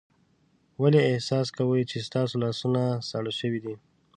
ولې 0.81 0.99
احساس 1.11 1.47
کوئ 1.57 1.81
چې 1.91 1.97
ستاسو 2.07 2.33
لاسونه 2.43 2.81
ساړه 3.09 3.33
شوي 3.39 3.59
دي؟ 3.65 3.75